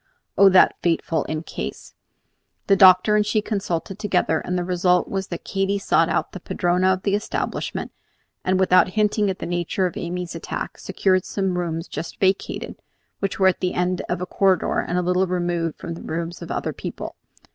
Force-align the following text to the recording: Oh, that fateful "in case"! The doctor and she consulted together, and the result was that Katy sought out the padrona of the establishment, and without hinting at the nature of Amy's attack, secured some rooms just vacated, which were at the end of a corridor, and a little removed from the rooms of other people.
Oh, 0.35 0.49
that 0.49 0.77
fateful 0.81 1.25
"in 1.25 1.43
case"! 1.43 1.93
The 2.65 2.75
doctor 2.75 3.15
and 3.15 3.23
she 3.23 3.39
consulted 3.39 3.99
together, 3.99 4.39
and 4.39 4.57
the 4.57 4.63
result 4.63 5.07
was 5.07 5.27
that 5.27 5.43
Katy 5.43 5.77
sought 5.77 6.09
out 6.09 6.31
the 6.31 6.39
padrona 6.39 6.91
of 6.91 7.03
the 7.03 7.13
establishment, 7.13 7.91
and 8.43 8.59
without 8.59 8.87
hinting 8.97 9.29
at 9.29 9.37
the 9.37 9.45
nature 9.45 9.85
of 9.85 9.95
Amy's 9.95 10.33
attack, 10.33 10.79
secured 10.79 11.23
some 11.23 11.55
rooms 11.55 11.87
just 11.87 12.19
vacated, 12.19 12.77
which 13.19 13.37
were 13.39 13.49
at 13.49 13.59
the 13.59 13.75
end 13.75 14.01
of 14.09 14.21
a 14.21 14.25
corridor, 14.25 14.79
and 14.79 14.97
a 14.97 15.03
little 15.03 15.27
removed 15.27 15.77
from 15.77 15.93
the 15.93 16.01
rooms 16.01 16.41
of 16.41 16.49
other 16.49 16.73
people. 16.73 17.15